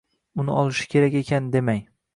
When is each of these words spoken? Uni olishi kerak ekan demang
Uni 0.43 0.51
olishi 0.61 0.87
kerak 0.95 1.19
ekan 1.23 1.53
demang 1.53 1.85